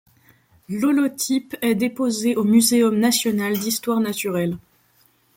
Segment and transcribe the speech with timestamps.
[0.67, 4.57] L'holotype est déposé au muséum national d'histoire naturelle.